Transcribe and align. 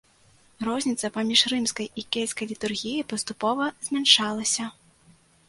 Розніца 0.67 1.09
паміж 1.17 1.43
рымскай 1.51 1.87
і 2.03 2.05
кельцкай 2.17 2.49
літургіяй 2.53 3.07
паступова 3.13 3.69
змяншалася. 3.87 4.65